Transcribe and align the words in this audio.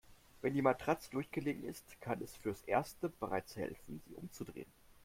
Wenn 0.41 0.55
die 0.55 0.63
Matratze 0.63 1.11
durchgelegen 1.11 1.63
ist, 1.63 1.85
kann 2.01 2.19
es 2.23 2.35
fürs 2.35 2.63
Erste 2.63 3.07
bereits 3.09 3.55
helfen, 3.55 4.01
sie 4.07 4.15
umzudrehen. 4.15 4.65